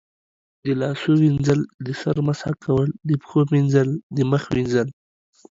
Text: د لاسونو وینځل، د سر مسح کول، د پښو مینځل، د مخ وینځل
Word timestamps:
د 0.63 0.65
لاسونو 0.81 1.17
وینځل، 1.23 1.61
د 1.85 1.87
سر 2.01 2.15
مسح 2.27 2.51
کول، 2.63 2.89
د 3.09 3.11
پښو 3.21 3.39
مینځل، 3.53 3.89
د 4.15 4.17
مخ 4.31 4.43
وینځل 4.55 4.87